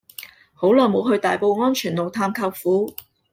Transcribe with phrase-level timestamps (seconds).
[0.55, 2.95] 好耐無去大埔全安路探舅父